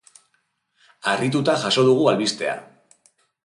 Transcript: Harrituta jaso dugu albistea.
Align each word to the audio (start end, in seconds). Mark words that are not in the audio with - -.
Harrituta 1.11 1.57
jaso 1.67 1.87
dugu 1.91 2.11
albistea. 2.13 2.59